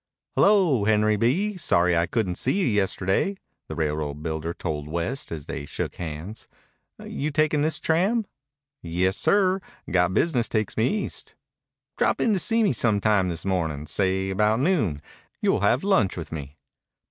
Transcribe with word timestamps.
"Hello, 0.35 0.83
Henry 0.85 1.15
B. 1.15 1.57
Sorry 1.57 1.95
I 1.95 2.07
couldn't 2.07 2.33
see 2.33 2.59
you 2.61 2.65
yesterday," 2.65 3.37
the 3.67 3.75
railroad 3.75 4.23
builder 4.23 4.51
told 4.51 4.87
West 4.87 5.31
as 5.31 5.45
they 5.45 5.63
shook 5.67 5.97
hands. 5.97 6.47
"You 6.97 7.29
taking 7.29 7.61
this 7.61 7.77
tram?" 7.79 8.25
"Yes, 8.81 9.15
sir. 9.15 9.61
Got 9.91 10.15
business 10.15 10.49
takes 10.49 10.75
me 10.75 10.87
East." 10.87 11.35
"Drop 11.97 12.19
in 12.19 12.33
to 12.33 12.39
see 12.39 12.63
me 12.63 12.73
some 12.73 12.99
time 12.99 13.29
this 13.29 13.45
morning. 13.45 13.85
Say 13.85 14.31
about 14.31 14.59
noon. 14.59 15.03
You'll 15.39 15.61
have 15.61 15.83
lunch 15.83 16.17
with 16.17 16.31
me." 16.31 16.57